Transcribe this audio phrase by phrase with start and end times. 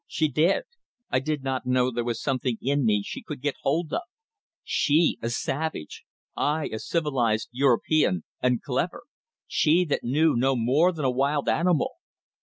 [0.07, 0.63] She did.
[1.11, 4.01] I did not know there was something in me she could get hold of.
[4.63, 6.05] She, a savage.
[6.35, 9.03] I, a civilized European, and clever!
[9.45, 11.91] She that knew no more than a wild animal!